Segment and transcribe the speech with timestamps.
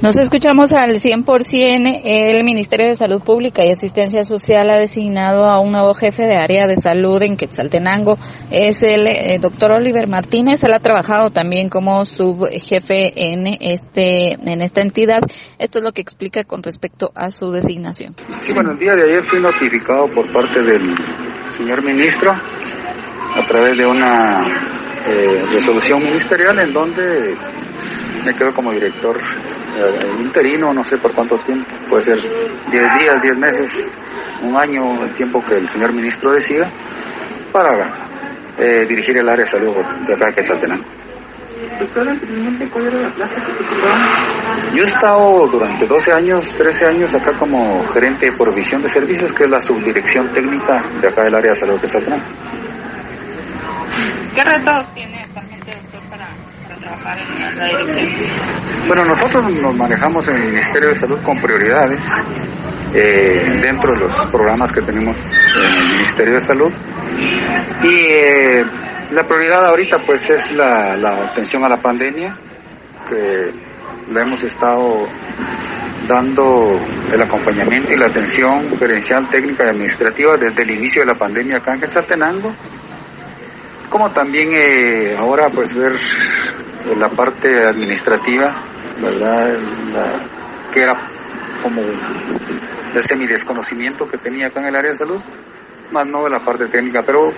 [0.00, 2.02] Nos escuchamos al 100%.
[2.04, 6.36] El Ministerio de Salud Pública y Asistencia Social ha designado a un nuevo jefe de
[6.36, 8.16] área de salud en Quetzaltenango.
[8.52, 10.62] Es el eh, doctor Oliver Martínez.
[10.62, 15.20] Él ha trabajado también como subjefe en este en esta entidad.
[15.58, 18.14] Esto es lo que explica con respecto a su designación.
[18.38, 20.94] Sí, bueno, el día de ayer fui notificado por parte del
[21.48, 24.46] señor ministro a través de una
[25.08, 27.34] eh, resolución ministerial en donde
[28.24, 29.18] me quedo como director
[30.20, 33.90] interino, no sé por cuánto tiempo, puede ser 10 días, 10 meses,
[34.42, 36.70] un año, el tiempo que el señor ministro decida,
[37.52, 38.08] para
[38.58, 39.74] eh, dirigir el área de salud
[40.06, 40.84] de acá que Saltenango.
[41.80, 47.14] Doctor, anteriormente, ¿cuál era la plaza que Yo he estado durante 12 años, 13 años
[47.14, 51.34] acá como gerente de provisión de servicios, que es la subdirección técnica de acá del
[51.34, 52.26] área de salud de Saltenango.
[54.34, 55.57] ¿Qué retos tiene para
[56.80, 57.86] la?
[58.86, 62.04] Bueno, nosotros nos manejamos en el Ministerio de Salud con prioridades
[62.94, 66.72] eh, dentro de los programas que tenemos en el Ministerio de Salud.
[67.82, 68.64] Y eh,
[69.10, 72.38] la prioridad ahorita pues es la, la atención a la pandemia,
[73.08, 73.52] que
[74.10, 75.06] le hemos estado
[76.06, 76.80] dando
[77.12, 81.58] el acompañamiento y la atención gerencial, técnica y administrativa desde el inicio de la pandemia
[81.58, 82.54] acá en Quetzaltenango,
[83.90, 85.96] como también eh, ahora pues ver
[86.96, 88.64] la parte administrativa,
[89.00, 89.56] ¿verdad?
[89.92, 90.94] La, que era
[91.62, 95.20] como de semi desconocimiento que tenía acá en el área de salud,
[95.90, 97.32] más no de la parte técnica, pero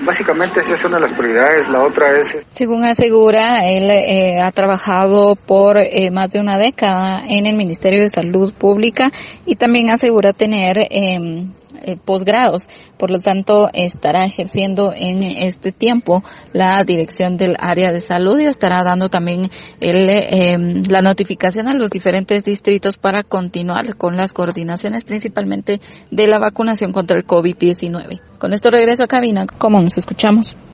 [0.00, 2.38] básicamente esa es una de las prioridades, la otra es...
[2.52, 8.00] Según asegura, él eh, ha trabajado por eh, más de una década en el Ministerio
[8.00, 9.10] de Salud Pública
[9.46, 11.46] y también asegura tener eh,
[11.82, 12.68] eh, posgrados.
[12.96, 18.44] Por lo tanto, estará ejerciendo en este tiempo la dirección del área de salud y
[18.44, 19.50] estará dando también
[19.80, 20.56] el, eh,
[20.88, 26.92] la notificación a los diferentes distritos para continuar con las coordinaciones principalmente de la vacunación
[26.92, 28.20] contra el COVID-19.
[28.38, 30.56] Con esto regreso a cabina, como nos escuchamos.